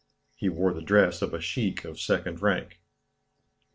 He 0.35 0.49
wore 0.49 0.73
the 0.73 0.81
dress 0.81 1.21
of 1.21 1.31
a 1.31 1.39
sheik 1.39 1.85
of 1.85 2.01
secondary 2.01 2.53
rank. 2.61 2.79